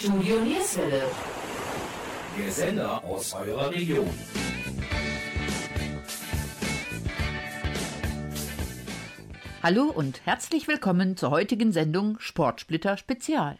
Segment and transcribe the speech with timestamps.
[0.00, 1.02] Studio Nierswelle.
[2.38, 4.08] Der Sender aus eurer Region.
[9.62, 13.58] Hallo und herzlich willkommen zur heutigen Sendung Sportsplitter Spezial.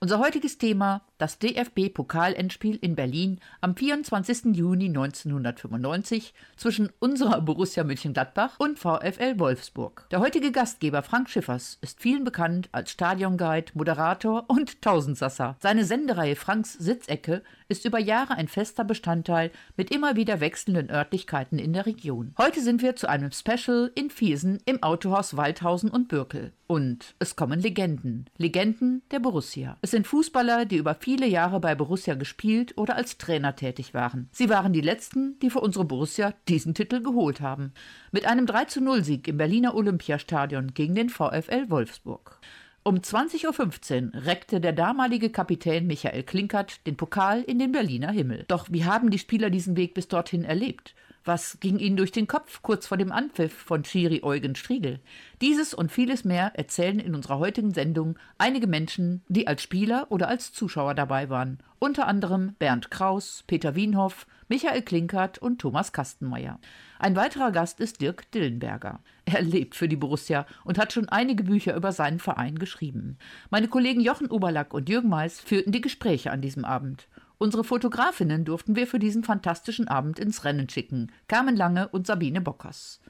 [0.00, 4.56] Unser heutiges Thema das DFB-Pokalendspiel in Berlin am 24.
[4.56, 10.08] Juni 1995 zwischen unserer Borussia Mönchengladbach und VfL Wolfsburg.
[10.10, 15.54] Der heutige Gastgeber Frank Schiffers ist vielen bekannt als Stadionguide, Moderator und Tausendsasser.
[15.60, 21.60] Seine Sendereihe Franks Sitzecke ist über Jahre ein fester Bestandteil mit immer wieder wechselnden Örtlichkeiten
[21.60, 22.34] in der Region.
[22.36, 26.52] Heute sind wir zu einem Special in Viersen im Autohaus Waldhausen und Bürkel.
[26.72, 28.30] Und es kommen Legenden.
[28.38, 29.76] Legenden der Borussia.
[29.82, 34.28] Es sind Fußballer, die über viele Jahre bei Borussia gespielt oder als Trainer tätig waren.
[34.32, 37.72] Sie waren die letzten, die für unsere Borussia diesen Titel geholt haben.
[38.10, 42.40] Mit einem 3-0 Sieg im Berliner Olympiastadion gegen den VfL Wolfsburg.
[42.84, 48.44] Um 20.15 Uhr reckte der damalige Kapitän Michael Klinkert den Pokal in den Berliner Himmel.
[48.48, 50.94] Doch wie haben die Spieler diesen Weg bis dorthin erlebt?
[51.24, 54.98] Was ging ihnen durch den Kopf kurz vor dem Anpfiff von Schiri Eugen Striegel?
[55.40, 60.26] Dieses und vieles mehr erzählen in unserer heutigen Sendung einige Menschen, die als Spieler oder
[60.26, 61.58] als Zuschauer dabei waren.
[61.78, 66.58] Unter anderem Bernd Kraus, Peter Wienhoff, Michael Klinkert und Thomas Kastenmeier.
[66.98, 68.98] Ein weiterer Gast ist Dirk Dillenberger.
[69.24, 73.16] Er lebt für die Borussia und hat schon einige Bücher über seinen Verein geschrieben.
[73.48, 77.06] Meine Kollegen Jochen Oberlack und Jürgen Mais führten die Gespräche an diesem Abend.
[77.42, 82.40] Unsere Fotografinnen durften wir für diesen fantastischen Abend ins Rennen schicken, Carmen Lange und Sabine
[82.40, 83.00] Bockers.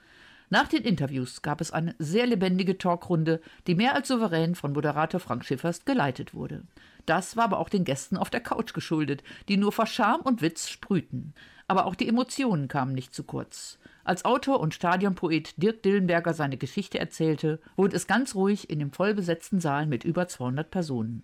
[0.49, 5.21] Nach den Interviews gab es eine sehr lebendige Talkrunde, die mehr als souverän von Moderator
[5.21, 6.63] Frank Schiffers geleitet wurde.
[7.05, 10.41] Das war aber auch den Gästen auf der Couch geschuldet, die nur vor Charme und
[10.41, 11.35] Witz sprühten.
[11.69, 13.79] Aber auch die Emotionen kamen nicht zu kurz.
[14.03, 18.93] Als Autor und Stadionpoet Dirk Dillenberger seine Geschichte erzählte, wurde es ganz ruhig in dem
[18.93, 21.23] vollbesetzten Saal mit über 200 Personen.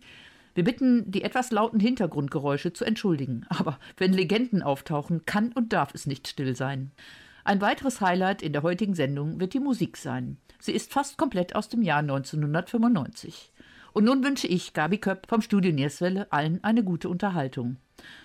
[0.58, 5.94] Wir bitten, die etwas lauten Hintergrundgeräusche zu entschuldigen, aber wenn Legenden auftauchen, kann und darf
[5.94, 6.90] es nicht still sein.
[7.44, 10.36] Ein weiteres Highlight in der heutigen Sendung wird die Musik sein.
[10.58, 13.52] Sie ist fast komplett aus dem Jahr 1995.
[13.92, 17.76] Und nun wünsche ich, Gabi Köpp vom Studio Nierswelle, allen eine gute Unterhaltung.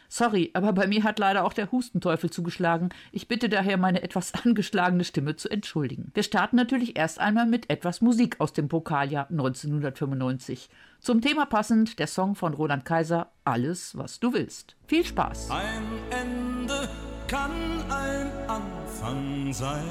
[0.09, 2.89] Sorry, aber bei mir hat leider auch der Hustenteufel zugeschlagen.
[3.11, 6.11] Ich bitte daher, meine etwas angeschlagene Stimme zu entschuldigen.
[6.15, 10.69] Wir starten natürlich erst einmal mit etwas Musik aus dem Pokaljahr 1995.
[11.03, 14.77] Zum Thema passend der Song von Roland Kaiser Alles, was du willst.
[14.87, 15.49] Viel Spaß!
[15.51, 16.89] Ein Ende
[17.27, 17.51] kann
[17.91, 19.83] ein Anfang sein,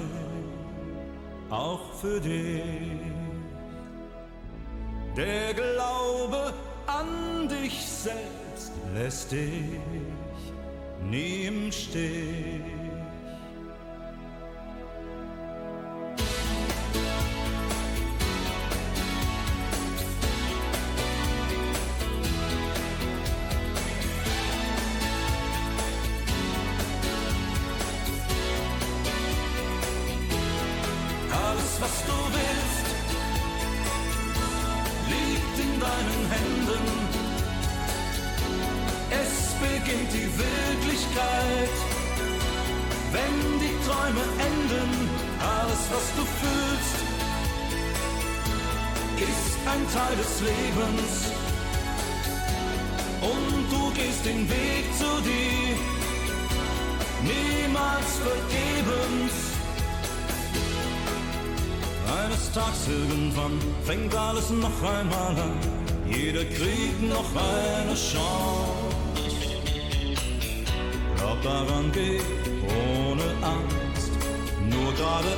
[1.50, 2.62] auch für dich.
[5.14, 6.54] Der Glaube
[6.86, 9.78] an dich selbst lässt dich
[11.10, 12.81] nie im Stich.
[40.12, 41.76] Die Wirklichkeit,
[43.12, 44.90] wenn die Träume enden.
[45.40, 46.96] Alles, was du fühlst,
[49.30, 51.12] ist ein Teil des Lebens.
[53.22, 55.76] Und du gehst den Weg zu dir,
[57.22, 59.32] niemals vergebens.
[62.20, 65.56] Eines Tages irgendwann fängt alles noch einmal an.
[66.10, 68.81] Jeder kriegt noch eine Chance.
[71.42, 72.20] Daran, geh
[72.68, 74.12] ohne Angst,
[74.70, 75.32] nur geradeaus.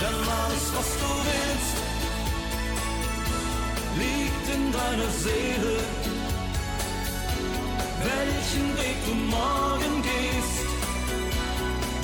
[0.00, 1.76] Denn alles, was du willst,
[4.02, 5.74] liegt in deiner Seele.
[8.08, 10.66] Welchen Weg du morgen gehst,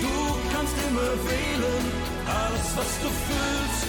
[0.02, 0.14] du
[0.52, 1.84] kannst immer wählen.
[2.42, 3.88] Alles, was du fühlst,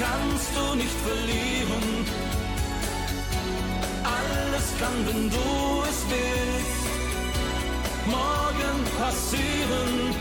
[0.00, 2.43] kannst du nicht verlieren.
[4.54, 6.86] Alles kann, wenn du es willst,
[8.06, 10.14] morgen passieren.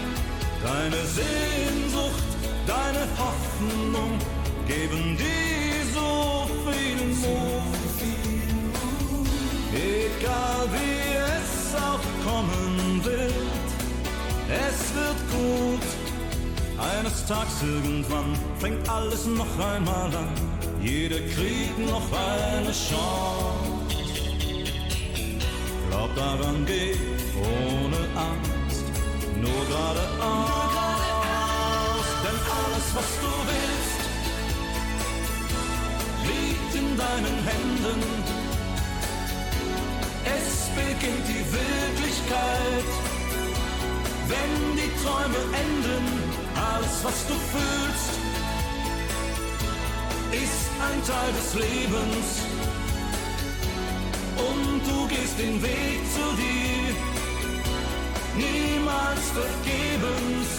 [0.64, 2.24] Deine Sehnsucht,
[2.66, 4.18] deine Hoffnung
[4.66, 7.78] geben dir so viel Mut.
[9.72, 13.34] Egal wie es auch kommen wird.
[14.50, 15.86] Es wird gut.
[16.80, 20.34] Eines Tages irgendwann fängt alles noch einmal an.
[20.82, 23.53] Jeder kriegt noch eine Chance.
[25.94, 26.96] Glaub daran, geh
[27.38, 28.86] ohne Angst,
[29.36, 30.08] nur geradeaus.
[32.24, 34.02] Denn alles, was du willst,
[36.30, 38.00] liegt in deinen Händen.
[40.38, 40.48] Es
[40.80, 42.90] beginnt die Wirklichkeit.
[44.34, 46.06] Wenn die Träume enden,
[46.56, 48.14] alles was du fühlst,
[50.32, 52.63] ist ein Teil des Lebens.
[54.88, 56.94] Du gehst den Weg zu dir,
[58.36, 60.50] niemals vergebens.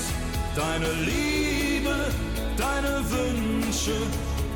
[0.54, 1.96] Deine Liebe,
[2.56, 3.96] deine Wünsche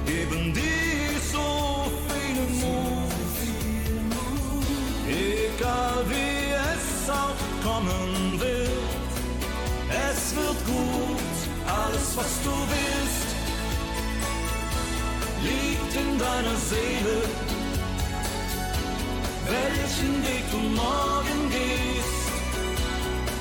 [0.07, 3.37] geben dir so viel Mut.
[5.09, 9.01] Egal wie es auch kommen wird,
[10.11, 11.37] es wird gut,
[11.67, 13.29] alles was du willst
[15.43, 17.48] liegt in deiner Seele.
[19.49, 22.29] Welchen Weg du morgen gehst,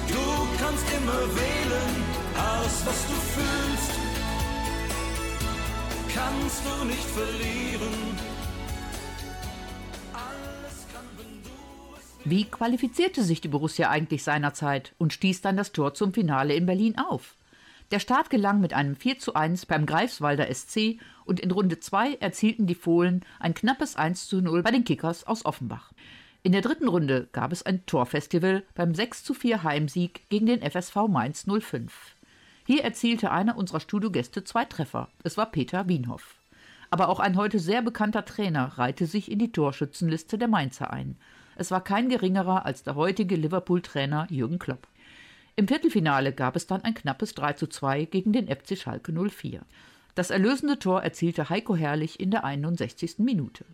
[0.07, 1.95] du kannst immer wählen,
[2.35, 3.91] alles was du fühlst,
[6.15, 8.17] kannst du nicht verlieren.
[12.23, 16.65] Wie qualifizierte sich die Borussia eigentlich seinerzeit und stieß dann das Tor zum Finale in
[16.65, 17.35] Berlin auf?
[17.91, 22.15] Der Start gelang mit einem 4 zu 1 beim Greifswalder SC und in Runde 2
[22.15, 25.93] erzielten die Fohlen ein knappes 1 zu 0 bei den Kickers aus Offenbach.
[26.47, 30.61] In der dritten Runde gab es ein Torfestival beim 6 zu 4 Heimsieg gegen den
[30.61, 32.15] FSV Mainz 05.
[32.65, 35.09] Hier erzielte einer unserer Studiogäste zwei Treffer.
[35.25, 36.37] Es war Peter Wienhoff.
[36.89, 41.17] Aber auch ein heute sehr bekannter Trainer reihte sich in die Torschützenliste der Mainzer ein.
[41.57, 44.87] Es war kein geringerer als der heutige Liverpool-Trainer Jürgen Klopp.
[45.57, 49.63] Im Viertelfinale gab es dann ein knappes 3 zu 2 gegen den FC Schalke 04.
[50.15, 53.15] Das erlösende Tor erzielte Heiko Herrlich in der 61.
[53.17, 53.65] Minute.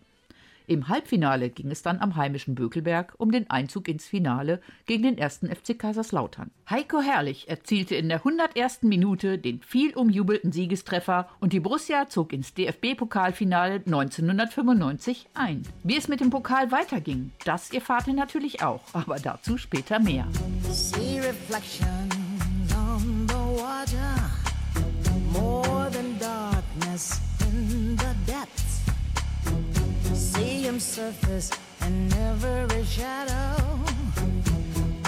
[0.66, 5.18] Im Halbfinale ging es dann am heimischen Bökelberg um den Einzug ins Finale gegen den
[5.18, 6.50] ersten FC Kaiserslautern.
[6.70, 8.82] Heiko Herrlich erzielte in der 101.
[8.82, 15.64] Minute den viel umjubelten Siegestreffer und die Borussia zog ins DFB-Pokalfinale 1995 ein.
[15.82, 20.26] Wie es mit dem Pokal weiterging, das erfahrt ihr natürlich auch, aber dazu später mehr.
[20.70, 24.30] See reflections on the water,
[25.30, 28.73] more than darkness in the depths.
[30.64, 31.50] Surface
[31.82, 33.62] in every shadow.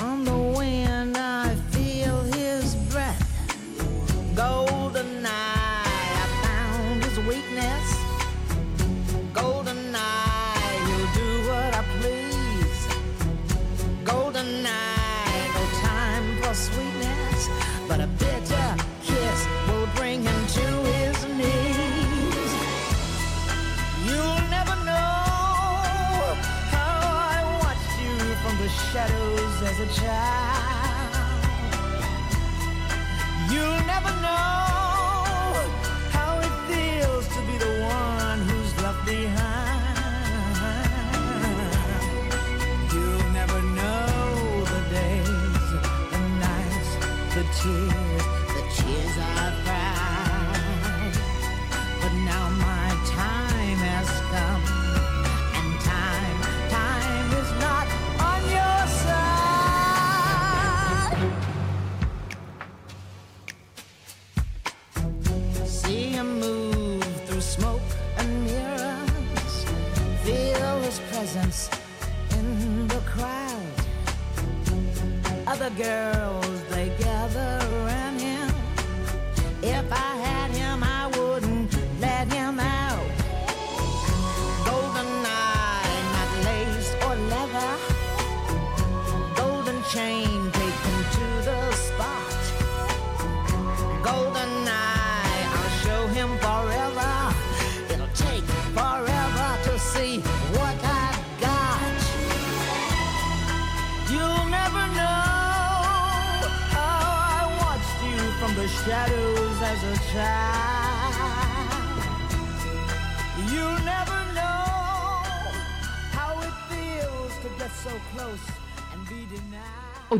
[0.03, 3.26] On the wind, I feel his breath.
[28.96, 31.34] Shadows as a child.
[33.50, 34.75] You'll never know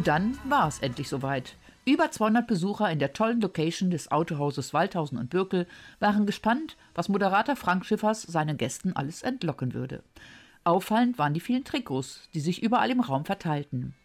[0.07, 1.57] Dann war es endlich soweit.
[1.85, 5.67] Über 200 Besucher in der tollen Location des Autohauses Waldhausen und Bürkel
[5.99, 10.05] waren gespannt, was Moderator Frank Schiffers seinen Gästen alles entlocken würde.
[10.63, 13.97] Auffallend waren die vielen Trikots, die sich überall im Raum verteilten.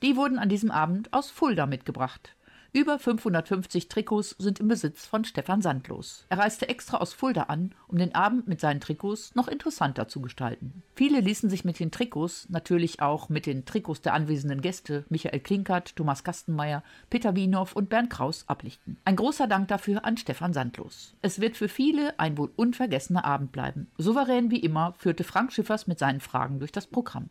[0.00, 2.34] Die wurden an diesem Abend aus Fulda mitgebracht.
[2.72, 6.24] Über 550 Trikots sind im Besitz von Stefan Sandlos.
[6.28, 10.20] Er reiste extra aus Fulda an, um den Abend mit seinen Trikots noch interessanter zu
[10.20, 10.84] gestalten.
[10.94, 15.40] Viele ließen sich mit den Trikots, natürlich auch mit den Trikots der anwesenden Gäste, Michael
[15.40, 18.98] Klinkert, Thomas Kastenmeier, Peter Wienhoff und Bernd Kraus, ablichten.
[19.04, 21.16] Ein großer Dank dafür an Stefan Sandlos.
[21.22, 23.90] Es wird für viele ein wohl unvergessener Abend bleiben.
[23.98, 27.30] Souverän wie immer führte Frank Schiffers mit seinen Fragen durch das Programm.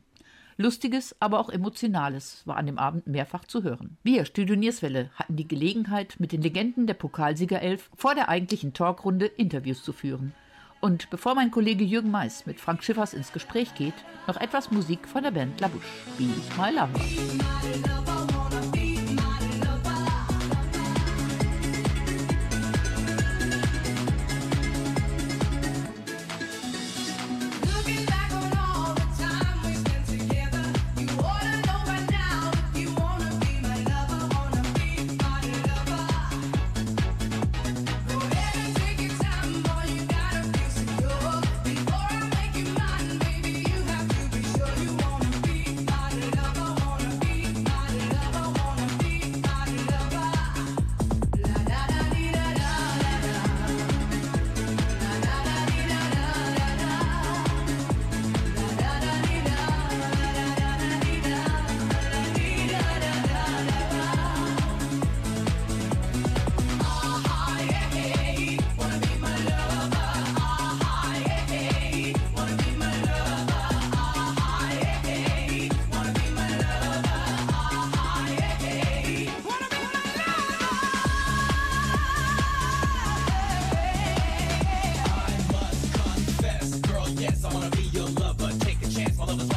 [0.60, 3.98] Lustiges, aber auch Emotionales war an dem Abend mehrfach zu hören.
[4.04, 9.26] Wir, Studio Nierswelle, hatten die Gelegenheit, mit den Legenden der Pokalsiegerelf vor der eigentlichen Talkrunde
[9.26, 10.34] Interviews zu führen.
[10.82, 13.94] Und bevor mein Kollege Jürgen Mais mit Frank Schiffers ins Gespräch geht,
[14.28, 15.86] noch etwas Musik von der Band La Bouche.
[16.18, 16.26] Be
[16.58, 18.19] My Lover.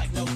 [0.02, 0.31] I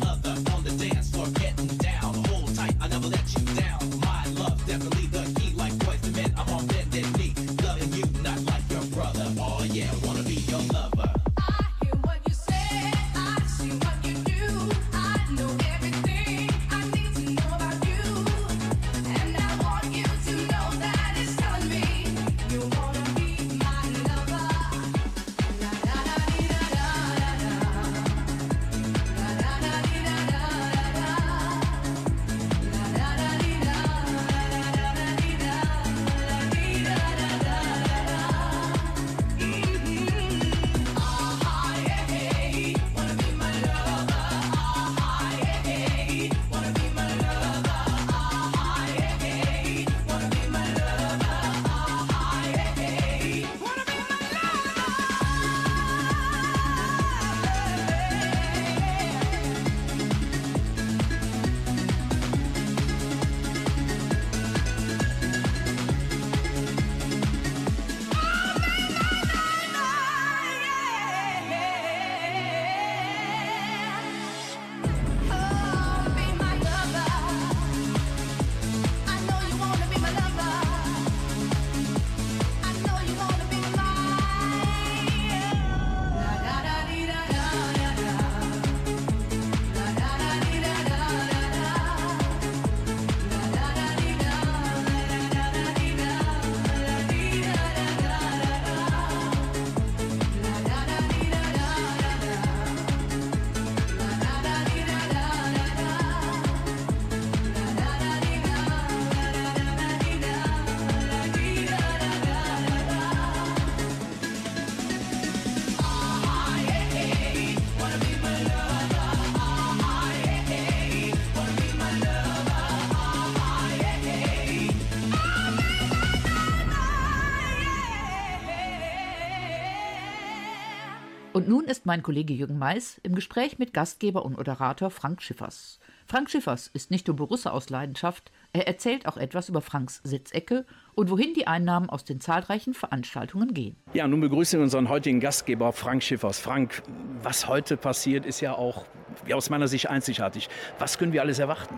[131.47, 135.79] Und nun ist mein Kollege Jürgen Mais im Gespräch mit Gastgeber und Moderator Frank Schiffers.
[136.05, 140.65] Frank Schiffers ist nicht nur Borussia aus Leidenschaft, er erzählt auch etwas über Franks Sitzecke
[140.97, 143.77] und wohin die Einnahmen aus den zahlreichen Veranstaltungen gehen.
[143.93, 146.41] Ja, nun begrüßen wir unseren heutigen Gastgeber Frank Schiffers.
[146.41, 146.83] Frank,
[147.23, 148.85] was heute passiert, ist ja auch
[149.29, 150.49] ja, aus meiner Sicht einzigartig.
[150.81, 151.77] Was können wir alles erwarten?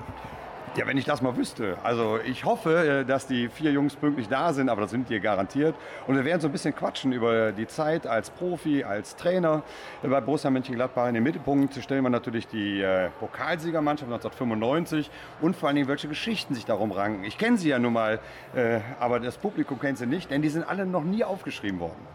[0.79, 1.77] Ja, wenn ich das mal wüsste.
[1.83, 5.19] Also ich hoffe, äh, dass die vier Jungs pünktlich da sind, aber das sind die
[5.19, 5.75] garantiert.
[6.07, 9.65] Und wir werden so ein bisschen quatschen über die Zeit als Profi, als Trainer
[10.05, 11.09] bei Borussia Mönchengladbach.
[11.09, 16.07] In den Mittelpunkt stellen wir natürlich die äh, Pokalsiegermannschaft 1995 und vor allen Dingen, welche
[16.07, 17.25] Geschichten sich darum ranken.
[17.25, 18.21] Ich kenne sie ja nun mal,
[18.55, 22.07] äh, aber das Publikum kennt sie nicht, denn die sind alle noch nie aufgeschrieben worden.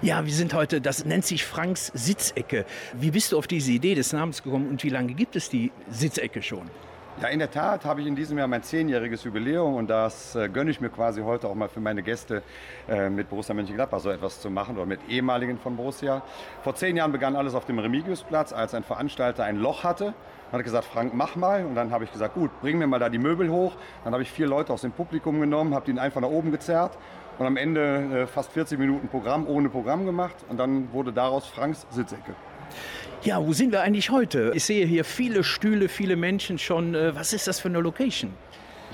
[0.00, 2.66] Ja, wir sind heute, das nennt sich Franks Sitzecke.
[2.92, 5.72] Wie bist du auf diese Idee des Namens gekommen und wie lange gibt es die
[5.90, 6.70] Sitzecke schon?
[7.22, 10.48] Ja, in der Tat habe ich in diesem Jahr mein zehnjähriges Jubiläum und das äh,
[10.48, 12.42] gönne ich mir quasi heute auch mal für meine Gäste
[12.88, 16.22] äh, mit Borussia Mönchengladbach so etwas zu machen oder mit ehemaligen von Borussia.
[16.64, 20.14] Vor zehn Jahren begann alles auf dem Remigiusplatz, als ein Veranstalter ein Loch hatte.
[20.50, 21.64] Hat gesagt, Frank, mach mal.
[21.64, 23.76] Und dann habe ich gesagt, gut, bring mir mal da die Möbel hoch.
[24.02, 26.98] Dann habe ich vier Leute aus dem Publikum genommen, habe die einfach nach oben gezerrt
[27.38, 30.34] und am Ende äh, fast 40 Minuten Programm ohne Programm gemacht.
[30.48, 32.34] Und dann wurde daraus Franks Sitzecke.
[33.24, 34.50] Ja, wo sind wir eigentlich heute?
[34.52, 36.96] Ich sehe hier viele Stühle, viele Menschen schon.
[36.96, 38.32] Äh, Was ist das für eine Location?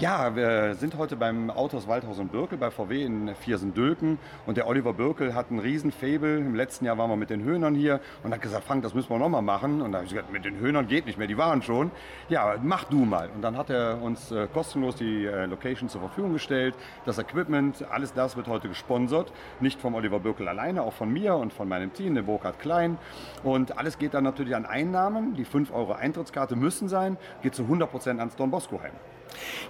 [0.01, 4.21] Ja, wir sind heute beim Autos Waldhaus und Birkel bei VW in Viersen-Dülken.
[4.47, 6.39] Und der Oliver Birkel hat einen riesen Fable.
[6.39, 9.11] Im letzten Jahr waren wir mit den Höhnern hier und hat gesagt, Frank, das müssen
[9.11, 9.83] wir nochmal machen.
[9.83, 11.91] Und da habe ich gesagt, mit den Höhnern geht nicht mehr, die waren schon.
[12.29, 13.29] Ja, mach du mal.
[13.35, 16.77] Und dann hat er uns äh, kostenlos die äh, Location zur Verfügung gestellt.
[17.05, 19.33] Das Equipment, alles das wird heute gesponsert.
[19.59, 22.99] Nicht vom Oliver Birkel alleine, auch von mir und von meinem Team, dem Burkhard Klein.
[23.43, 25.35] Und alles geht dann natürlich an Einnahmen.
[25.35, 28.93] Die 5 Euro Eintrittskarte müssen sein, geht zu 100 Prozent ans Don Bosco Heim.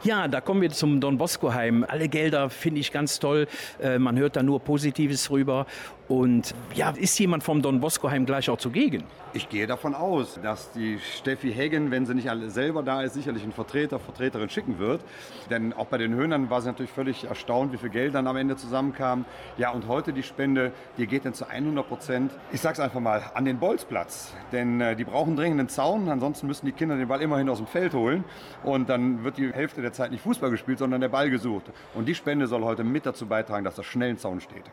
[0.02, 1.84] Ja, da kommen wir zum Don Bosco Heim.
[1.86, 3.46] Alle Gelder finde ich ganz toll.
[3.80, 5.66] Äh, man hört da nur Positives rüber.
[6.08, 9.04] Und ja, ist jemand vom Don Bosco Heim gleich auch zugegen?
[9.34, 13.12] Ich gehe davon aus, dass die Steffi Heggen, wenn sie nicht alle selber da ist,
[13.12, 15.02] sicherlich einen Vertreter, Vertreterin schicken wird.
[15.50, 18.36] Denn auch bei den Höhnern war sie natürlich völlig erstaunt, wie viel Geld dann am
[18.36, 19.26] Ende zusammenkam.
[19.58, 23.22] Ja, und heute die Spende, die geht dann zu 100 Prozent, ich sag's einfach mal,
[23.34, 24.32] an den Bolzplatz.
[24.50, 27.58] Denn äh, die brauchen dringend einen Zaun, ansonsten müssen die Kinder den Ball immerhin aus
[27.58, 28.24] dem Feld holen.
[28.64, 31.66] Und dann wird die Hälfte der Zeit nicht Fußball gespielt, sondern der Ball gesucht.
[31.94, 34.64] Und die Spende soll heute mit dazu beitragen, dass da schnell ein Zaun steht.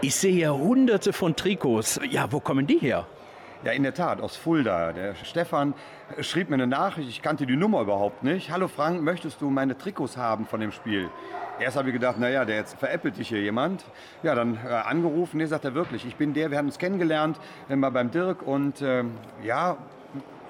[0.00, 2.00] Ich sehe ja hunderte von Trikots.
[2.10, 3.06] Ja, wo kommen die her?
[3.64, 4.92] Ja, in der Tat, aus Fulda.
[4.92, 5.74] Der Stefan
[6.20, 8.50] schrieb mir eine Nachricht, ich kannte die Nummer überhaupt nicht.
[8.50, 11.08] Hallo Frank, möchtest du meine Trikots haben von dem Spiel?
[11.60, 13.84] Erst habe ich gedacht, naja, der jetzt veräppelt dich hier jemand.
[14.22, 17.38] Ja, dann äh, angerufen, nee, sagt er wirklich, ich bin der, wir haben uns kennengelernt,
[17.68, 19.76] äh, mal beim Dirk und ähm, ja,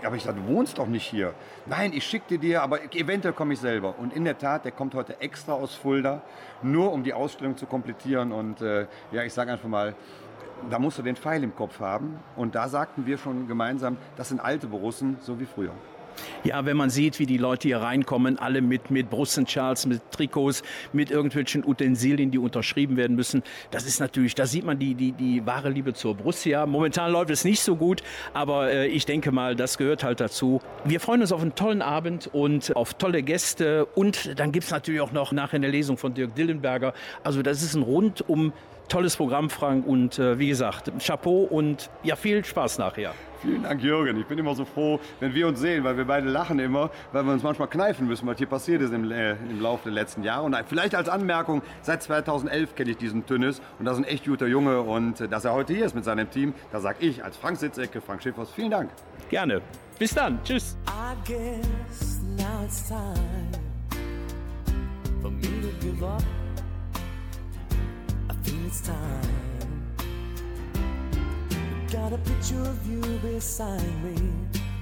[0.05, 1.35] aber ich sagte, du wohnst doch nicht hier.
[1.67, 3.99] Nein, ich schicke dir, aber eventuell komme ich selber.
[3.99, 6.23] Und in der Tat, der kommt heute extra aus Fulda,
[6.63, 8.33] nur um die Ausstellung zu komplettieren.
[8.33, 9.95] Und äh, ja, ich sage einfach mal,
[10.71, 12.19] da musst du den Pfeil im Kopf haben.
[12.37, 15.73] Und da sagten wir schon gemeinsam, das sind alte Borussen, so wie früher.
[16.45, 20.63] Ja, wenn man sieht, wie die Leute hier reinkommen, alle mit, mit Brustschals, mit Trikots,
[20.93, 25.13] mit irgendwelchen Utensilien, die unterschrieben werden müssen, das ist natürlich, da sieht man die, die,
[25.13, 26.67] die wahre Liebe zur Borussia.
[26.67, 30.61] Momentan läuft es nicht so gut, aber äh, ich denke mal, das gehört halt dazu.
[30.85, 34.71] Wir freuen uns auf einen tollen Abend und auf tolle Gäste und dann gibt es
[34.71, 36.95] natürlich auch noch nachher eine Lesung von Dirk Dillenberger.
[37.23, 38.53] Also das ist ein rundum
[38.89, 43.13] tolles Programm, Frank, und äh, wie gesagt, Chapeau und ja, viel Spaß nachher.
[43.43, 44.19] Vielen Dank, Jürgen.
[44.19, 47.25] Ich bin immer so froh, wenn wir uns sehen, weil wir beide lachen immer, weil
[47.25, 50.23] wir uns manchmal kneifen müssen, was hier passiert ist im, äh, im Laufe der letzten
[50.23, 50.45] Jahre.
[50.45, 54.25] Und vielleicht als Anmerkung, seit 2011 kenne ich diesen Tünnes und das ist ein echt
[54.25, 54.81] guter Junge.
[54.81, 57.59] Und äh, dass er heute hier ist mit seinem Team, da sage ich als Frank
[57.59, 58.91] Sitzecke, Frank Schiffers, vielen Dank.
[59.29, 59.61] Gerne.
[59.99, 60.43] Bis dann.
[60.43, 60.77] Tschüss.
[60.89, 63.51] I guess now it's time
[65.21, 66.23] for me to give up.
[68.45, 69.31] Feel it's time.
[71.91, 74.15] Got a picture of you beside me.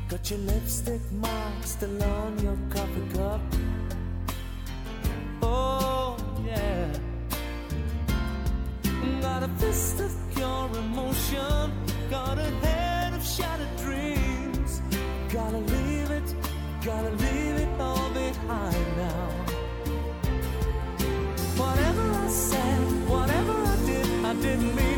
[0.08, 3.40] Got your lipstick mark still on your coffee cup.
[5.42, 6.92] Oh, yeah.
[9.20, 11.72] Got a fist of pure emotion.
[12.10, 14.82] Got a head of shattered dreams.
[15.32, 16.34] Gotta leave it,
[16.84, 19.28] gotta leave it all behind now.
[21.56, 22.91] Whatever I said,
[24.32, 24.91] I didn't mean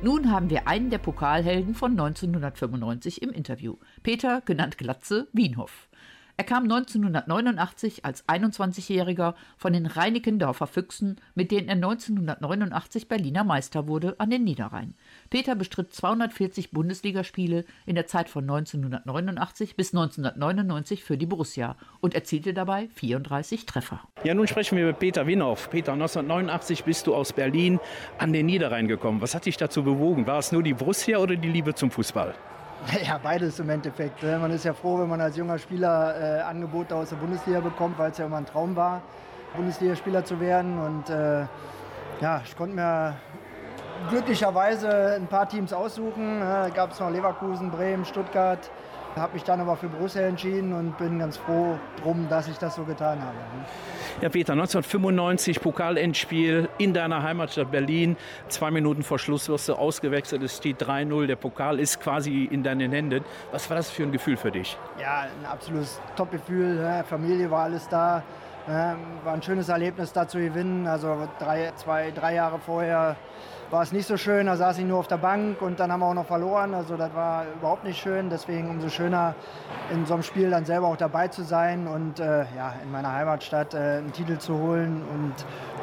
[0.00, 3.76] Und nun haben wir einen der Pokalhelden von 1995 im Interview.
[4.02, 5.90] Peter, genannt Glatze, Wienhoff.
[6.38, 13.88] Er kam 1989 als 21-Jähriger von den Reinickendorfer Füchsen, mit denen er 1989 Berliner Meister
[13.88, 14.94] wurde, an den Niederrhein.
[15.30, 22.16] Peter bestritt 240 Bundesligaspiele in der Zeit von 1989 bis 1999 für die Borussia und
[22.16, 24.00] erzielte dabei 34 Treffer.
[24.24, 25.70] Ja, nun sprechen wir mit Peter Winhoff.
[25.70, 27.78] Peter, 1989 bist du aus Berlin
[28.18, 29.22] an den Niederrhein gekommen.
[29.22, 30.26] Was hat dich dazu bewogen?
[30.26, 32.34] War es nur die Borussia oder die Liebe zum Fußball?
[33.06, 34.22] Ja, beides im Endeffekt.
[34.22, 34.38] ne?
[34.38, 37.98] Man ist ja froh, wenn man als junger Spieler äh, Angebote aus der Bundesliga bekommt,
[37.98, 39.02] weil es ja immer ein Traum war,
[39.54, 40.78] Bundesligaspieler zu werden.
[40.78, 41.44] Und äh,
[42.22, 43.16] ja, ich konnte mir
[44.08, 46.40] glücklicherweise ein paar Teams aussuchen.
[46.40, 48.70] Da gab es noch Leverkusen, Bremen, Stuttgart.
[49.16, 52.76] Habe mich dann aber für Borussia entschieden und bin ganz froh drum, dass ich das
[52.76, 53.34] so getan habe.
[54.20, 58.16] Ja, Peter, 1995 Pokalendspiel in deiner Heimatstadt Berlin.
[58.46, 60.44] Zwei Minuten vor Schluss wirst du ausgewechselt.
[60.44, 61.26] Es steht 3-0.
[61.26, 63.24] Der Pokal ist quasi in deinen Händen.
[63.50, 64.78] Was war das für ein Gefühl für dich?
[65.00, 66.76] Ja, ein absolutes Top-Gefühl.
[66.76, 67.02] ne?
[67.08, 68.22] Familie war alles da.
[68.68, 68.94] ne?
[69.24, 70.86] War ein schönes Erlebnis, da zu gewinnen.
[70.86, 73.16] Also drei, zwei, drei Jahre vorher
[73.70, 74.46] war es nicht so schön.
[74.46, 76.74] Da saß ich nur auf der Bank und dann haben wir auch noch verloren.
[76.74, 78.28] Also das war überhaupt nicht schön.
[78.28, 79.34] Deswegen umso schöner,
[79.92, 83.12] in so einem Spiel dann selber auch dabei zu sein und äh, ja, in meiner
[83.12, 85.34] Heimatstadt äh, einen Titel zu holen und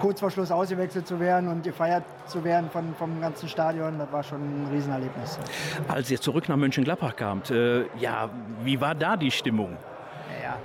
[0.01, 3.97] kurz vor Schluss ausgewechselt zu werden und gefeiert zu werden von, vom ganzen Stadion.
[3.97, 5.39] Das war schon ein Riesenerlebnis.
[5.87, 8.29] Als ihr zurück nach Mönchengladbach kamt, äh, ja,
[8.63, 9.77] wie war da die Stimmung?
[10.43, 10.57] Ja.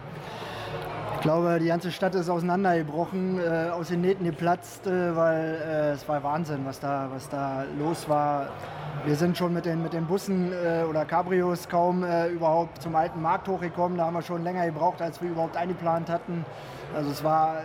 [1.23, 5.91] Ich glaube, die ganze Stadt ist auseinandergebrochen, äh, aus den Nähten geplatzt, äh, weil äh,
[5.93, 8.49] es war Wahnsinn, was da, was da los war.
[9.05, 12.97] Wir sind schon mit den, mit den Bussen äh, oder Cabrios kaum äh, überhaupt zum
[12.97, 13.99] alten Markt hochgekommen.
[13.99, 16.45] Da haben wir schon länger gebraucht, als wir überhaupt eingeplant hatten.
[16.93, 17.59] Also es war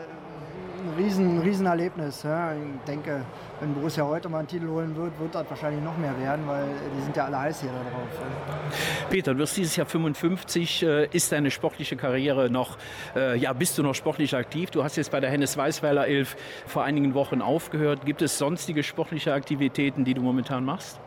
[0.87, 2.23] ein riesen, riesen Erlebnis.
[2.23, 2.53] Ja.
[2.53, 3.23] Ich denke,
[3.59, 6.65] wenn Borussia heute mal einen Titel holen wird, wird das wahrscheinlich noch mehr werden, weil
[6.95, 8.07] die sind ja alle heiß hier da drauf.
[8.19, 9.07] Ja.
[9.09, 10.83] Peter, du wirst dieses Jahr 55.
[10.83, 12.77] Äh, ist deine sportliche Karriere noch,
[13.15, 14.71] äh, ja, bist du noch sportlich aktiv?
[14.71, 18.05] Du hast jetzt bei der Hennes Weißweiler 11 vor einigen Wochen aufgehört.
[18.05, 20.99] Gibt es sonstige sportliche Aktivitäten, die du momentan machst?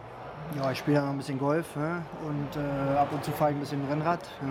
[0.56, 3.52] Ja, ich spiele ja noch ein bisschen Golf ja, und äh, ab und zu fahre
[3.52, 4.20] ich ein bisschen Rennrad.
[4.40, 4.48] Ja.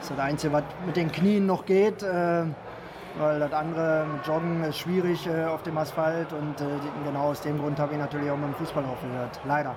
[0.00, 2.44] Das ist das Einzige, was mit den Knien noch geht, äh,
[3.18, 6.64] weil das andere Joggen ist schwierig äh, auf dem Asphalt und äh,
[7.04, 9.40] genau aus dem Grund habe ich natürlich auch mit dem Fußball aufgehört.
[9.46, 9.74] Leider.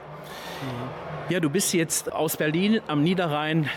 [1.30, 3.70] Ja, du bist jetzt aus Berlin am Niederrhein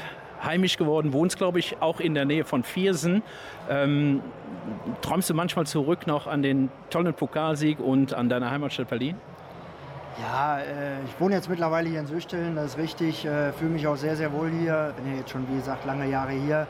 [0.42, 3.22] heimisch geworden, wohnst, glaube ich, auch in der Nähe von Viersen.
[3.68, 4.22] Ähm,
[5.02, 9.16] träumst du manchmal zurück noch an den tollen Pokalsieg und an deine Heimatstadt Berlin?
[10.20, 10.62] Ja, äh,
[11.06, 13.24] ich wohne jetzt mittlerweile hier in Söchteln, das ist richtig.
[13.24, 14.92] Äh, Fühle mich auch sehr, sehr wohl hier.
[14.96, 16.66] Bin ja jetzt schon, wie gesagt, lange Jahre hier.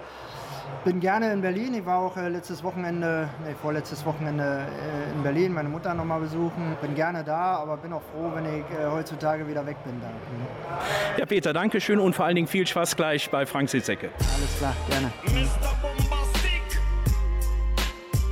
[0.85, 1.75] Bin gerne in Berlin.
[1.75, 6.07] Ich war auch äh, letztes Wochenende, nee, vorletztes Wochenende äh, in Berlin, meine Mutter noch
[6.07, 6.77] mal besuchen.
[6.81, 10.01] Bin gerne da, aber bin auch froh, wenn ich äh, heutzutage wieder weg bin.
[10.01, 10.09] Da.
[10.09, 11.19] Mhm.
[11.19, 14.09] Ja, Peter, danke schön und vor allen Dingen viel Spaß gleich bei Frank Sitzecke.
[14.19, 15.13] Alles klar, gerne.
[15.27, 15.71] Mr.
[15.83, 16.63] Bombastic.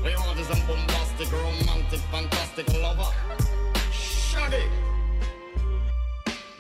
[0.03, 3.13] We want is a bombastic, romantic, fantastic lover.
[3.93, 4.65] Shaggy.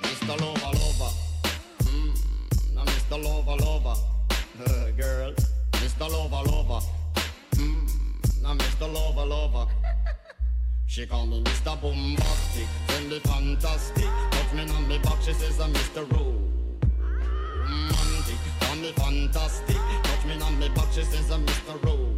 [0.02, 0.38] Mr.
[0.38, 1.10] Lover, lover.
[1.84, 2.12] Mm,
[2.74, 3.22] Mr.
[3.22, 3.67] Lover, lover.
[5.98, 6.10] Mr.
[6.12, 6.86] Lover, lover.
[7.56, 8.92] Mm, now Mr.
[8.92, 9.66] Lover, lover.
[10.86, 11.80] She call me Mr.
[11.82, 14.04] Bombastic, friendly, fantastic.
[14.30, 16.08] Touch me on me back, she says I'm Mr.
[16.12, 16.38] Romantic.
[18.60, 19.76] Call me fantastic.
[20.04, 21.84] Touch me on me back, she says I'm Mr.
[21.84, 22.17] Rose.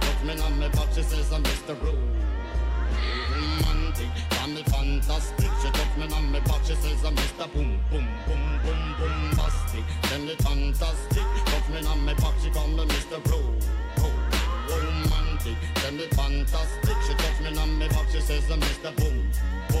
[0.23, 1.75] Me on my back, she says I'm Mr.
[3.33, 4.07] Romantic,
[4.43, 5.49] and me fantastic.
[5.63, 7.51] She touch me on my back, she says I'm Mr.
[7.51, 9.83] Boom, boom, boom, boom, boom, bastic.
[10.11, 13.17] Then me fantastic, touch me on my back, she call me Mr.
[13.31, 13.39] Ro,
[14.69, 15.57] romantic.
[15.81, 18.95] Then me fantastic, she touch me on my back, she says I'm Mr.
[18.97, 19.31] Boom,
[19.69, 19.80] boom.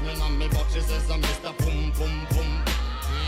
[0.00, 1.56] Me on me back, she says I'm Mr.
[1.58, 2.64] Pum Pum Pum.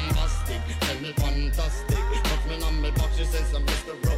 [0.07, 1.99] Fantastic and the fantastic.
[2.23, 3.95] Touch me on me back, she says I'm Mr.
[4.07, 4.17] Ro.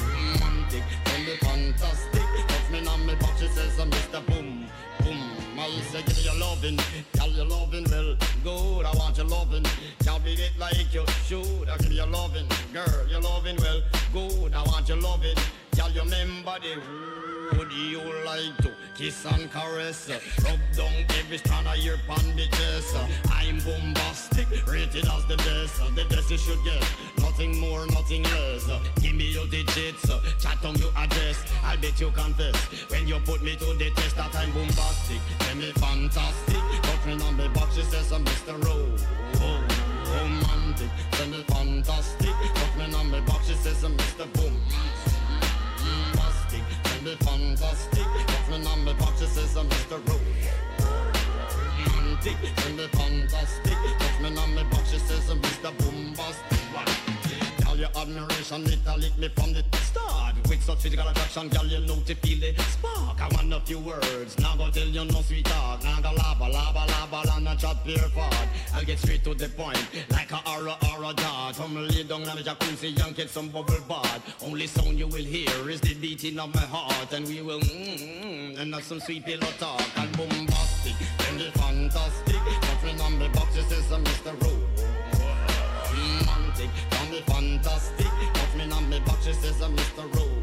[0.00, 0.82] Romantic
[1.14, 2.22] and the fantastic.
[2.48, 4.26] Touch me on me back, she says uh, I'm Mr.
[4.26, 4.66] Boom
[5.04, 5.58] Boom.
[5.58, 6.78] I say give me your loving,
[7.12, 8.84] tell your loving well good.
[8.84, 9.64] I want your loving,
[10.04, 11.68] can't it like you should.
[11.68, 13.80] I give me loving, girl, your loving well
[14.12, 14.54] good.
[14.54, 15.36] I want your loving,
[15.70, 17.21] tell your remember the
[17.58, 20.10] would you like to kiss and caress?
[20.44, 22.22] Rub down every strand of your pan.
[23.30, 25.76] I'm bombastic, rated as the best.
[25.94, 26.82] The best you should get,
[27.18, 28.66] nothing more, nothing less.
[29.00, 30.08] Give me your digits,
[30.40, 31.44] chat on your address.
[31.64, 32.56] I'll bet you confess
[32.90, 35.20] when you put me to the test that I'm bombastic.
[35.40, 36.62] Tell me fantastic,
[37.06, 38.64] me on the box, she says I'm Mr.
[38.64, 38.88] Ro.
[39.36, 39.60] Oh,
[40.14, 42.34] romantic, tell me fantastic,
[42.78, 44.32] me on the box, she says I'm Mr.
[44.32, 44.56] Boom.
[47.02, 50.08] Fantastic, tell me fantastic, touch me on the box, she says I'm Mr.
[50.08, 50.20] Ro.
[51.96, 55.76] Romantic, tell me fantastic, touch me on the box, she says I'm Mr.
[55.78, 57.11] Bombastic.
[57.82, 60.36] Your admiration, it a me from the start.
[60.48, 63.20] With such physical attraction, girl, you know to feel the spark.
[63.20, 65.82] I want a few words, now go tell you no sweet talk.
[65.82, 68.48] Now go laba, and a chat pure fart.
[68.72, 71.56] I'll get straight to the point, like a aura, aura dart.
[71.56, 74.22] Come lay down on the jacuzzi and get some bubble bath.
[74.44, 78.60] Only sound you will hear is the beating of my heart, and we will mmm,
[78.60, 80.94] and have some sweet pillow talk and bombastic,
[81.28, 82.36] and the fantastic.
[82.36, 84.40] Nothing on the box, it says I'm Mr.
[84.40, 84.61] Rowe
[87.26, 88.06] fantastic.
[88.34, 90.04] Touch me on me back, she says I'm Mr.
[90.14, 90.42] Rowe.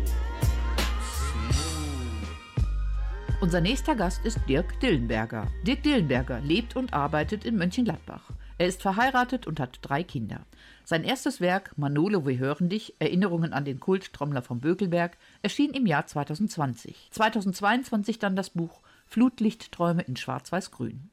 [3.42, 5.48] Unser nächster Gast ist Dirk Dillenberger.
[5.66, 8.32] Dirk Dillenberger lebt und arbeitet in Mönchengladbach.
[8.58, 10.42] Er ist verheiratet und hat drei Kinder.
[10.84, 15.86] Sein erstes Werk, Manolo, wir hören dich, Erinnerungen an den Kulttrommler vom Bökelberg, erschien im
[15.86, 17.08] Jahr 2020.
[17.12, 21.10] 2022 dann das Buch Flutlichtträume in Schwarz-Weiß-Grün.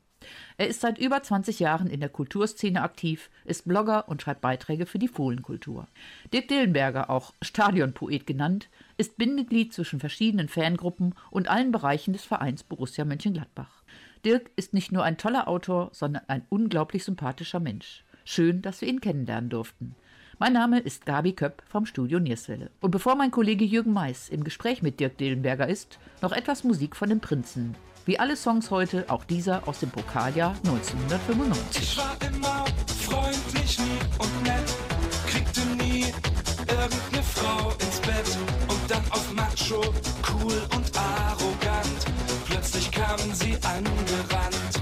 [0.56, 4.86] Er ist seit über 20 Jahren in der Kulturszene aktiv, ist Blogger und schreibt Beiträge
[4.86, 5.88] für die Fohlenkultur.
[6.32, 12.62] Dirk Dillenberger, auch Stadionpoet genannt, ist Bindeglied zwischen verschiedenen Fangruppen und allen Bereichen des Vereins
[12.62, 13.82] Borussia Mönchengladbach.
[14.24, 18.04] Dirk ist nicht nur ein toller Autor, sondern ein unglaublich sympathischer Mensch.
[18.24, 19.94] Schön, dass wir ihn kennenlernen durften.
[20.38, 22.70] Mein Name ist Gabi Köpp vom Studio Nierswelle.
[22.80, 26.94] Und bevor mein Kollege Jürgen Mais im Gespräch mit Dirk Dillenberger ist, noch etwas Musik
[26.94, 27.74] von den Prinzen.
[28.06, 31.82] Wie alle Songs heute, auch dieser aus dem Pokaljahr 1995.
[31.82, 32.64] Ich war immer
[33.04, 34.76] freundlich, lieb und nett,
[35.26, 36.04] kriegte nie
[36.68, 38.38] irgendeine Frau ins Bett
[38.68, 39.80] und dann auf Macho,
[40.30, 42.06] cool und arrogant.
[42.48, 44.80] Plötzlich kamen sie angerannt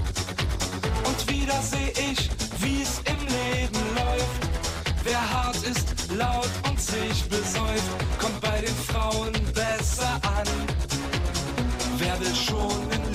[1.03, 5.03] und wieder seh ich, wie's im Leben läuft.
[5.03, 10.47] Wer hart ist, laut und sich besäuft, kommt bei den Frauen besser an.
[11.97, 13.14] Wer will schon Mann?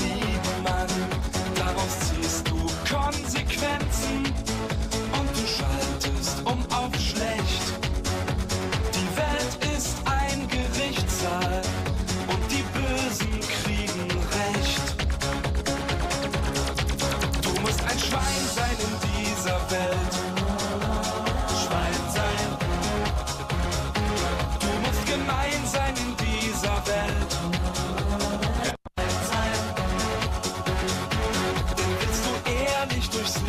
[1.56, 2.56] Daraus ziehst du
[2.88, 4.29] Konsequenzen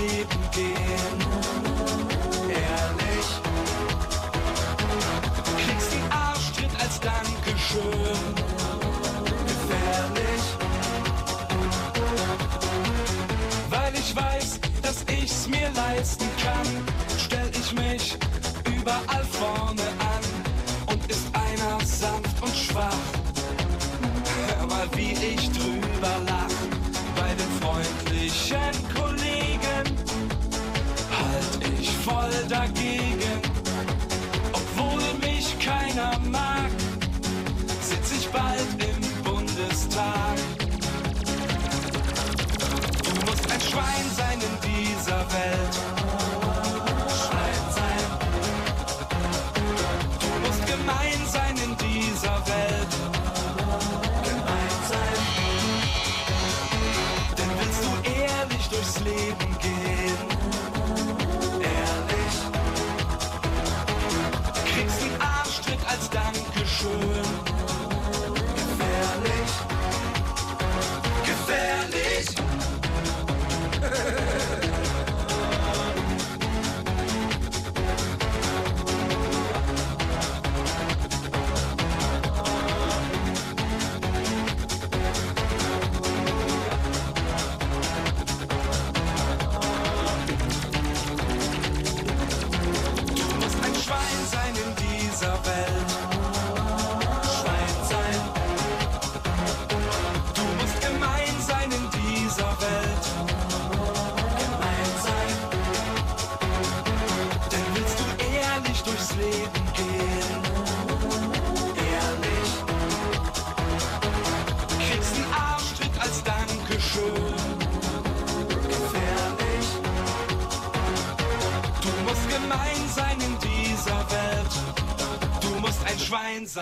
[0.02, 1.41] deep within.
[45.34, 46.01] Welt.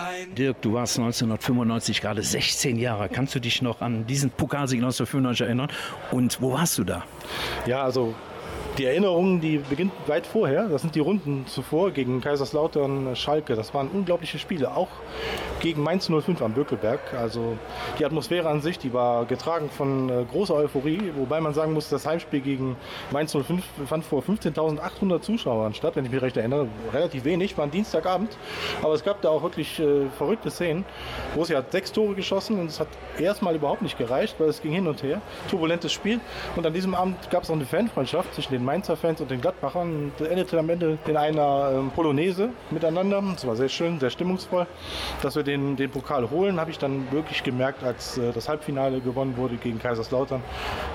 [0.00, 0.34] Sein.
[0.34, 3.08] Dirk, du warst 1995 gerade 16 Jahre.
[3.08, 5.68] Kannst du dich noch an diesen Pokalsieg 1995 erinnern?
[6.10, 7.04] Und wo warst du da?
[7.66, 8.14] Ja, also
[8.78, 10.68] die Erinnerung, die beginnt weit vorher.
[10.68, 13.54] Das sind die Runden zuvor gegen Kaiserslautern, Schalke.
[13.54, 14.74] Das waren unglaubliche Spiele.
[14.74, 14.88] Auch
[15.60, 17.00] gegen Mainz 05 am Bökelberg.
[17.14, 17.56] Also
[17.98, 21.12] die Atmosphäre an sich, die war getragen von äh, großer Euphorie.
[21.16, 22.76] Wobei man sagen muss, das Heimspiel gegen
[23.10, 26.68] Mainz 05 fand vor 15.800 Zuschauern statt, wenn ich mich recht erinnere.
[26.92, 28.36] Relativ wenig, war ein Dienstagabend.
[28.82, 30.84] Aber es gab da auch wirklich äh, verrückte Szenen.
[31.34, 34.72] Borussia hat sechs Tore geschossen und es hat erstmal überhaupt nicht gereicht, weil es ging
[34.72, 35.20] hin und her.
[35.48, 36.20] Turbulentes Spiel.
[36.56, 39.40] Und an diesem Abend gab es auch eine Fanfreundschaft zwischen den Mainzer Fans und den
[39.40, 40.12] Gladbachern.
[40.18, 43.22] Das endete am Ende in einer ähm, Polonaise miteinander.
[43.34, 44.66] Es war sehr schön, sehr stimmungsvoll.
[45.22, 49.00] Dass wir den, den Pokal holen, habe ich dann wirklich gemerkt, als äh, das Halbfinale
[49.00, 50.42] gewonnen wurde gegen Kaiserslautern.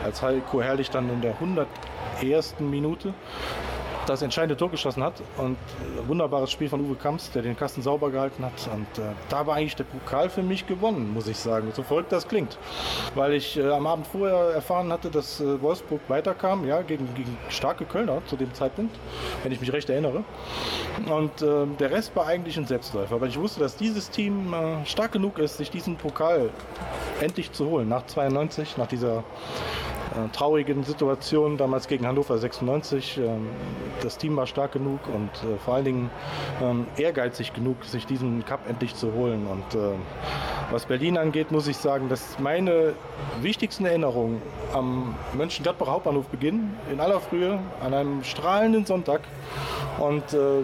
[0.04, 2.60] Als Heiko Herrlich dann in der 101.
[2.60, 3.14] Minute
[4.06, 7.82] das entscheidende Tor geschossen hat und äh, wunderbares Spiel von Uwe Kamps, der den Kasten
[7.82, 11.38] sauber gehalten hat und äh, da war eigentlich der Pokal für mich gewonnen, muss ich
[11.38, 11.72] sagen.
[11.74, 12.58] So verrückt das klingt,
[13.16, 17.38] weil ich äh, am Abend vorher erfahren hatte, dass äh, Wolfsburg weiterkam, ja, gegen, gegen
[17.50, 18.96] starke Kölner zu dem Zeitpunkt,
[19.44, 20.24] wenn ich mich recht erinnere.
[21.10, 24.86] Und äh, der Rest war eigentlich ein Selbstläufer, weil ich wusste, dass dieses Team äh,
[24.86, 26.50] stark genug ist, sich diesen Pokal
[27.22, 29.24] endlich zu holen, nach 92, nach dieser
[30.32, 33.18] traurigen Situation damals gegen Hannover 96.
[33.18, 33.48] Ähm,
[34.02, 36.10] das Team war stark genug und äh, vor allen Dingen
[36.62, 39.48] ähm, ehrgeizig genug, sich diesen Cup endlich zu holen.
[39.48, 39.94] Und äh,
[40.72, 42.94] was Berlin angeht, muss ich sagen, dass meine
[43.42, 44.42] wichtigsten Erinnerungen
[44.74, 49.22] am Mönchengladbacher Hauptbahnhof beginnen, in aller Frühe, an einem strahlenden Sonntag.
[50.00, 50.64] Und äh,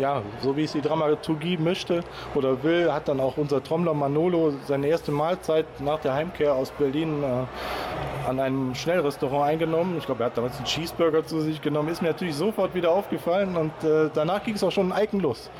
[0.00, 2.02] ja, so wie es die Dramaturgie möchte
[2.34, 6.70] oder will, hat dann auch unser Trommler Manolo seine erste Mahlzeit nach der Heimkehr aus
[6.70, 9.96] Berlin äh, an einem Schnellrestaurant eingenommen.
[9.98, 11.88] Ich glaube, er hat damals einen Cheeseburger zu sich genommen.
[11.88, 15.20] Ist mir natürlich sofort wieder aufgefallen und äh, danach ging es auch schon in Eiken
[15.20, 15.50] los.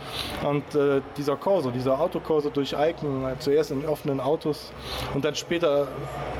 [0.42, 4.72] Und äh, dieser Corso, dieser Autokorso durch Eiken, äh, zuerst in offenen Autos
[5.14, 5.88] und dann später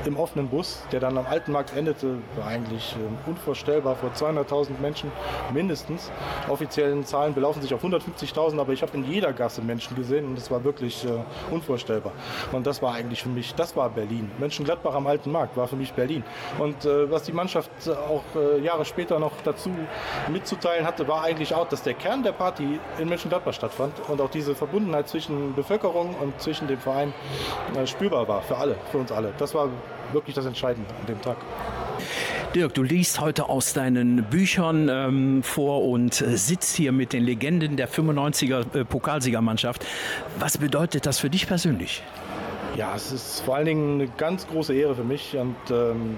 [0.05, 4.79] im offenen Bus, der dann am Alten Markt endete, war eigentlich äh, unvorstellbar vor 200.000
[4.81, 5.11] Menschen
[5.53, 6.11] mindestens.
[6.49, 10.37] Offiziellen Zahlen belaufen sich auf 150.000, aber ich habe in jeder Gasse Menschen gesehen und
[10.37, 11.09] das war wirklich äh,
[11.51, 12.13] unvorstellbar.
[12.51, 14.31] Und das war eigentlich für mich, das war Berlin.
[14.39, 16.23] Mönchengladbach am Alten Markt war für mich Berlin.
[16.59, 19.71] Und äh, was die Mannschaft äh, auch äh, Jahre später noch dazu
[20.31, 24.29] mitzuteilen hatte, war eigentlich auch, dass der Kern der Party in Mönchengladbach stattfand und auch
[24.29, 27.13] diese Verbundenheit zwischen Bevölkerung und zwischen dem Verein
[27.75, 29.33] äh, spürbar war für alle, für uns alle.
[29.37, 29.69] Das war
[30.13, 31.37] wirklich das Entscheidende an dem Tag.
[32.55, 37.23] Dirk, du liest heute aus deinen Büchern ähm, vor und äh, sitzt hier mit den
[37.23, 39.85] Legenden der 95er äh, Pokalsiegermannschaft.
[40.39, 42.01] Was bedeutet das für dich persönlich?
[42.77, 46.17] Ja, es ist vor allen Dingen eine ganz große Ehre für mich und ähm,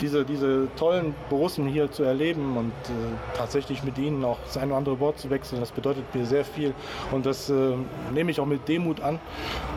[0.00, 4.68] diese, diese tollen Borussen hier zu erleben und äh, tatsächlich mit ihnen auch das eine
[4.68, 6.74] oder andere Wort zu wechseln, das bedeutet mir sehr viel
[7.12, 7.74] und das äh,
[8.12, 9.18] nehme ich auch mit Demut an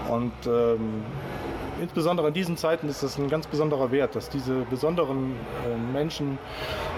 [0.10, 1.04] und ähm,
[1.82, 6.38] insbesondere in diesen Zeiten ist das ein ganz besonderer Wert, dass diese besonderen äh, Menschen,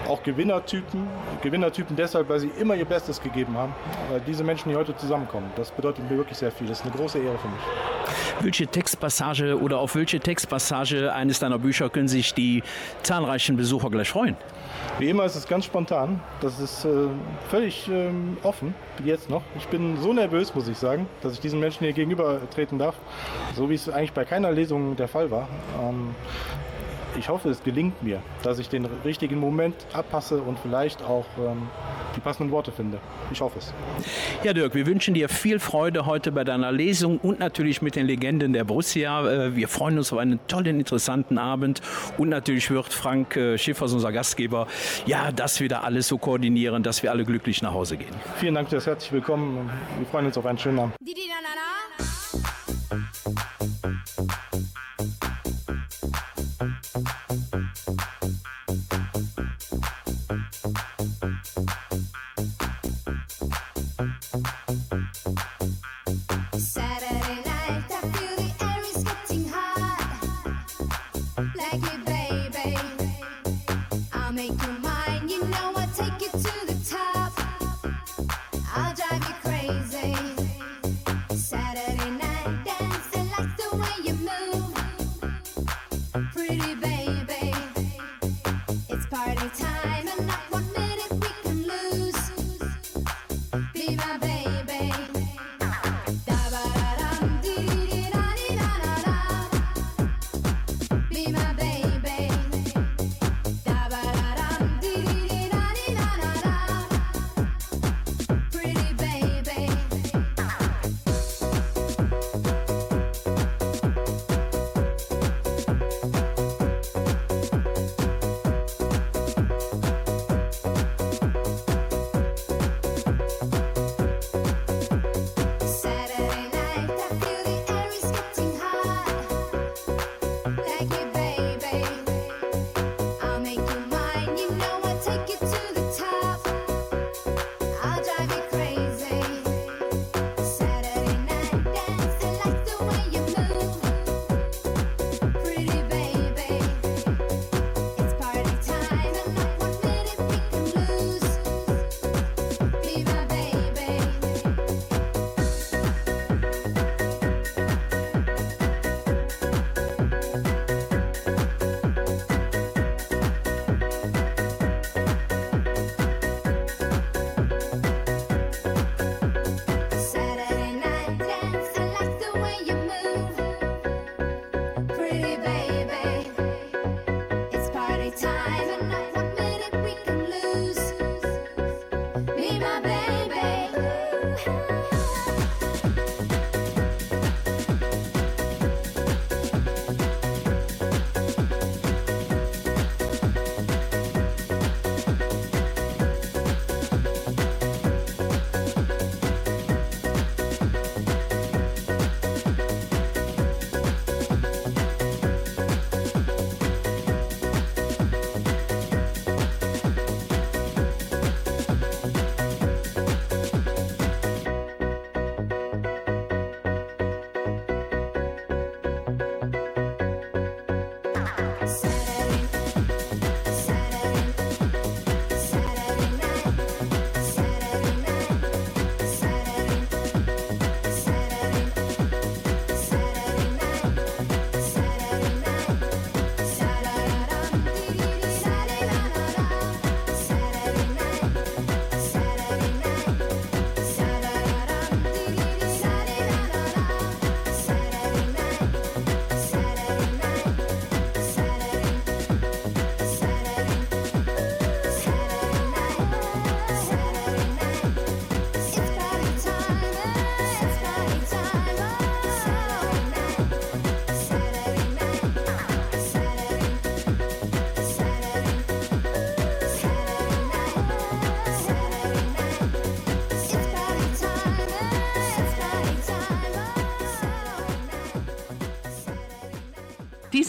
[0.08, 1.06] auch Gewinnertypen,
[1.42, 3.74] Gewinnertypen deshalb, weil sie immer ihr Bestes gegeben haben,
[4.10, 6.66] weil diese Menschen, die heute zusammenkommen, das bedeutet mir wirklich sehr viel.
[6.66, 8.01] Das ist eine große Ehre für mich.
[8.42, 12.64] Welche Textpassage oder auf welche Textpassage eines deiner Bücher können sich die
[13.04, 14.36] zahlreichen Besucher gleich freuen?
[14.98, 16.20] Wie immer ist es ganz spontan.
[16.40, 16.88] Das ist äh,
[17.50, 18.74] völlig ähm, offen,
[19.04, 19.42] jetzt noch.
[19.56, 22.96] Ich bin so nervös, muss ich sagen, dass ich diesen Menschen hier gegenüber treten darf.
[23.54, 25.48] So wie es eigentlich bei keiner Lesung der Fall war.
[25.80, 26.16] Ähm,
[27.18, 31.68] ich hoffe, es gelingt mir, dass ich den richtigen Moment abpasse und vielleicht auch ähm,
[32.16, 32.98] die passenden Worte finde.
[33.30, 33.72] Ich hoffe es.
[34.42, 38.06] Ja, Dirk, wir wünschen dir viel Freude heute bei deiner Lesung und natürlich mit den
[38.06, 39.26] Legenden der Borussia.
[39.46, 41.80] Äh, Wir freuen uns auf einen tollen, interessanten Abend
[42.18, 44.66] und natürlich wird Frank äh, Schiffers, unser Gastgeber,
[45.06, 48.14] ja, das wieder alles so koordinieren, dass wir alle glücklich nach Hause gehen.
[48.36, 49.70] Vielen Dank, dass herzlich willkommen.
[49.98, 50.94] Wir freuen uns auf einen schönen Abend.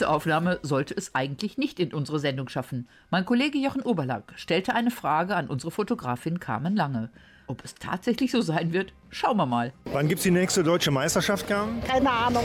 [0.03, 2.89] Diese Aufnahme sollte es eigentlich nicht in unsere Sendung schaffen.
[3.09, 7.09] Mein Kollege Jochen Oberlack stellte eine Frage an unsere Fotografin Carmen Lange.
[7.47, 9.71] Ob es tatsächlich so sein wird, schauen wir mal.
[9.85, 11.81] Wann gibt es die nächste deutsche Meisterschaft, Carmen?
[11.85, 12.43] Keine Ahnung.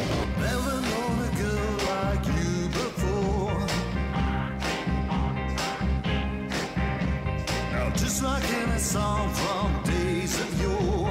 [7.97, 11.08] Just like in a song from days of yore.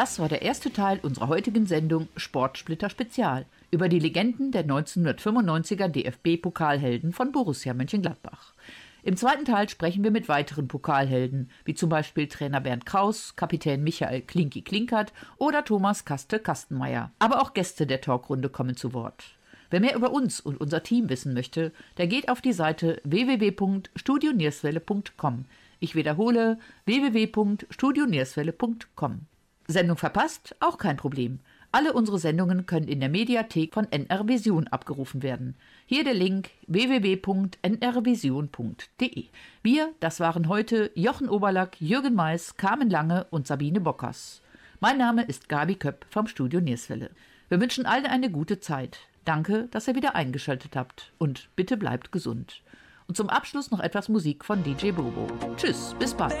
[0.00, 5.88] Das war der erste Teil unserer heutigen Sendung Sportsplitter Spezial über die Legenden der 1995er
[5.88, 8.54] DFB-Pokalhelden von Borussia Mönchengladbach.
[9.02, 13.84] Im zweiten Teil sprechen wir mit weiteren Pokalhelden, wie zum Beispiel Trainer Bernd Kraus, Kapitän
[13.84, 17.12] Michael Klinki Klinkert oder Thomas Kaste Kastenmeier.
[17.18, 19.36] Aber auch Gäste der Talkrunde kommen zu Wort.
[19.68, 25.44] Wer mehr über uns und unser Team wissen möchte, der geht auf die Seite www.studionierswelle.com.
[25.78, 29.26] Ich wiederhole www.studionierswelle.com.
[29.70, 30.54] Sendung verpasst?
[30.60, 31.40] Auch kein Problem.
[31.72, 35.54] Alle unsere Sendungen können in der Mediathek von NR Vision abgerufen werden.
[35.86, 39.24] Hier der Link www.nrvision.de.
[39.62, 44.42] Wir, das waren heute Jochen Oberlack, Jürgen Mais, Carmen Lange und Sabine Bockers.
[44.80, 47.10] Mein Name ist Gabi Köpp vom Studio Nierswelle.
[47.48, 48.98] Wir wünschen allen eine gute Zeit.
[49.24, 52.62] Danke, dass ihr wieder eingeschaltet habt und bitte bleibt gesund.
[53.06, 55.26] Und zum Abschluss noch etwas Musik von DJ Bobo.
[55.56, 56.34] Tschüss, bis bald.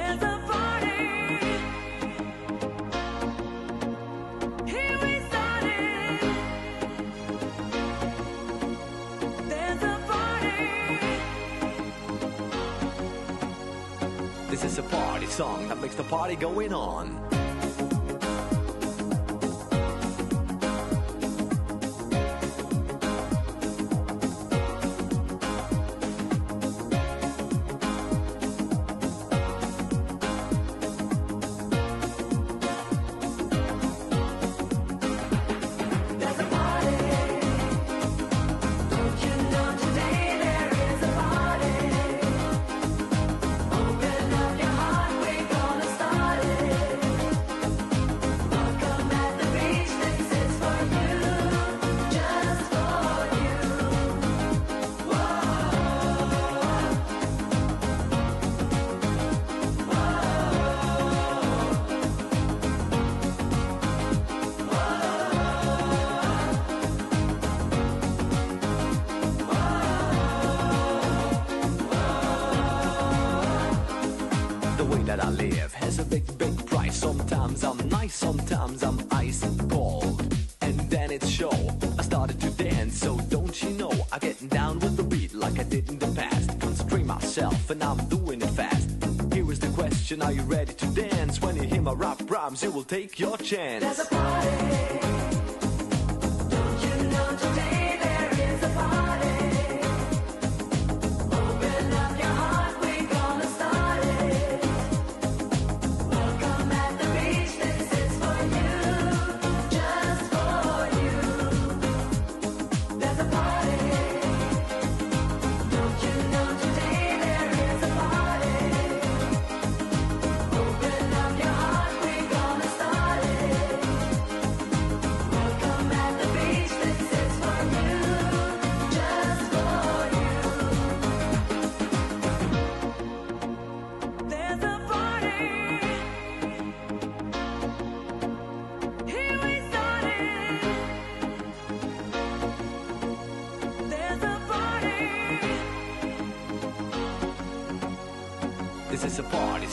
[14.60, 17.49] This is a party song that makes the party going on.
[87.70, 88.88] And I'm doing it fast.
[89.32, 91.40] Here is the question: Are you ready to dance?
[91.40, 93.84] When you hear my rap rhymes, you will take your chance.
[93.84, 94.99] There's a party.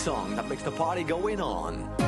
[0.07, 2.06] Song that makes the party going on.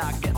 [0.00, 0.37] and I get